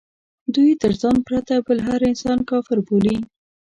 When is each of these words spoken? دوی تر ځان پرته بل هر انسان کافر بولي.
دوی 0.55 0.71
تر 0.81 0.91
ځان 1.01 1.17
پرته 1.27 1.53
بل 1.67 1.77
هر 1.87 2.01
انسان 2.09 2.39
کافر 2.49 2.77
بولي. 2.87 3.17